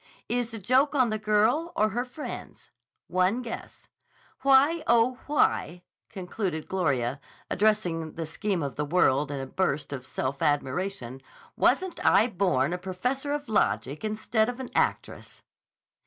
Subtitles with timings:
[0.27, 2.71] Is the joke on the girl or her friends?
[3.05, 3.87] One guess.
[4.41, 7.19] Why, oh, why," concluded Gloria
[7.51, 11.21] addressing the Scheme of the World in a burst of self admiration,
[11.55, 15.43] "wasn't I born a professor of logic instead of an actress?"